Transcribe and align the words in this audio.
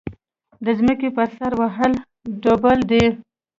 د 0.65 0.67
ځمکې 0.79 1.09
پر 1.15 1.27
سر 1.37 1.51
وهل 1.61 1.93
ډبول 2.43 2.79
دي. 2.91 3.05